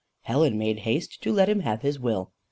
[0.21, 2.31] Helen made haste to let him have his will.